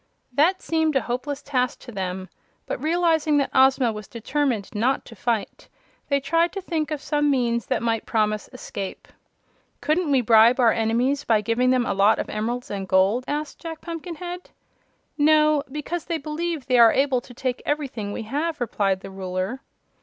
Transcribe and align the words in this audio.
That 0.33 0.63
seemed 0.63 0.95
a 0.95 1.01
hopeless 1.01 1.43
task 1.43 1.77
to 1.81 1.91
them, 1.91 2.27
but 2.65 2.81
realizing 2.81 3.37
that 3.37 3.51
Ozma 3.53 3.91
was 3.93 4.07
determined 4.07 4.73
not 4.73 5.05
to 5.05 5.15
fight, 5.15 5.69
they 6.09 6.19
tried 6.19 6.51
to 6.53 6.59
think 6.61 6.89
of 6.89 6.99
some 7.03 7.29
means 7.29 7.67
that 7.67 7.83
might 7.83 8.07
promise 8.07 8.49
escape. 8.51 9.09
"Couldn't 9.79 10.09
we 10.09 10.21
bribe 10.21 10.59
our 10.59 10.71
enemies, 10.71 11.23
by 11.23 11.41
giving 11.41 11.69
them 11.69 11.85
a 11.85 11.93
lot 11.93 12.17
of 12.17 12.31
emeralds 12.31 12.71
and 12.71 12.87
gold?" 12.87 13.25
asked 13.27 13.59
Jack 13.59 13.79
Pumpkinhead. 13.81 14.49
"No, 15.19 15.61
because 15.71 16.05
they 16.05 16.17
believe 16.17 16.65
they 16.65 16.79
are 16.79 16.91
able 16.91 17.21
to 17.21 17.33
take 17.35 17.61
everything 17.63 18.11
we 18.11 18.23
have," 18.23 18.59
replied 18.59 19.01
the 19.01 19.11
Ruler. 19.11 19.61